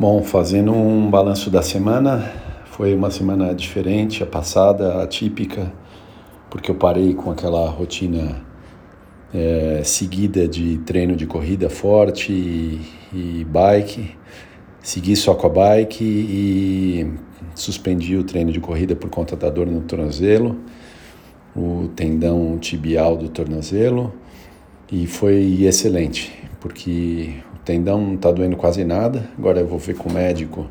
[0.00, 2.32] Bom, fazendo um balanço da semana,
[2.70, 5.70] foi uma semana diferente, a passada, atípica,
[6.48, 8.40] porque eu parei com aquela rotina
[9.34, 12.80] é, seguida de treino de corrida forte e,
[13.12, 14.16] e bike.
[14.80, 17.12] Segui só com a bike e
[17.54, 20.60] suspendi o treino de corrida por conta da dor no tornozelo,
[21.54, 24.14] o tendão tibial do tornozelo,
[24.90, 27.34] e foi excelente, porque
[27.64, 29.28] tendão não está doendo quase nada.
[29.36, 30.66] Agora eu vou ver com o médico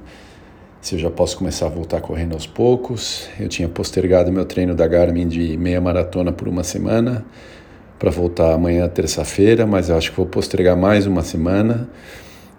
[0.81, 3.27] se eu já posso começar a voltar correndo aos poucos.
[3.39, 7.25] Eu tinha postergado meu treino da Garmin de meia maratona por uma semana
[7.97, 11.89] para voltar amanhã, terça-feira, mas eu acho que vou postergar mais uma semana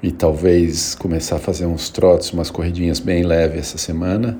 [0.03, 4.39] e talvez começar a fazer uns trotes, umas corridinhas bem leves essa semana.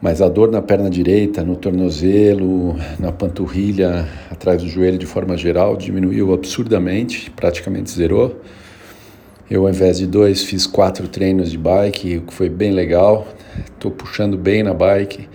[0.00, 5.36] Mas a dor na perna direita, no tornozelo, na panturrilha, atrás do joelho de forma
[5.36, 8.40] geral, diminuiu absurdamente, praticamente zerou.
[9.50, 13.26] Eu, ao invés de dois, fiz quatro treinos de bike, o que foi bem legal.
[13.74, 15.28] Estou puxando bem na bike.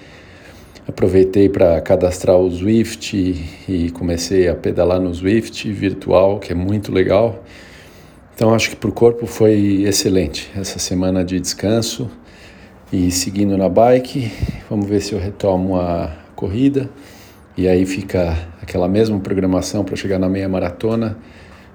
[0.88, 3.18] Aproveitei para cadastrar o Zwift
[3.68, 7.44] e comecei a pedalar no Zwift virtual, que é muito legal.
[8.36, 12.10] Então, acho que para o corpo foi excelente essa semana de descanso
[12.92, 14.32] e seguindo na bike.
[14.74, 16.90] Vamos ver se eu retomo a corrida.
[17.56, 21.16] E aí fica aquela mesma programação para chegar na meia maratona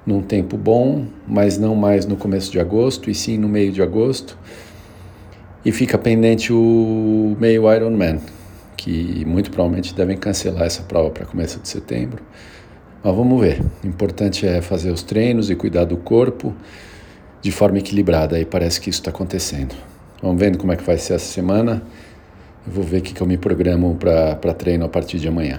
[0.05, 3.81] num tempo bom, mas não mais no começo de agosto, e sim no meio de
[3.81, 4.37] agosto.
[5.65, 8.19] E fica pendente o meio Ironman,
[8.77, 12.25] que muito provavelmente devem cancelar essa prova para começo de setembro.
[13.05, 13.63] Mas vamos ver.
[13.85, 16.53] O importante é fazer os treinos e cuidar do corpo
[17.41, 18.41] de forma equilibrada.
[18.41, 19.77] E parece que isso está acontecendo.
[20.21, 21.81] Vamos vendo como é que vai ser essa semana.
[22.69, 25.59] Eu vou ver o que, que eu me programo para treino a partir de amanhã.